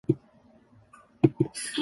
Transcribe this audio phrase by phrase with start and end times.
[0.07, 0.17] こ
[1.21, 1.51] ども